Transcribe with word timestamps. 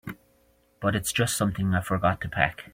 But 0.79 0.95
it's 0.95 1.11
just 1.11 1.37
something 1.37 1.75
I 1.75 1.81
forgot 1.81 2.21
to 2.21 2.27
pack. 2.27 2.63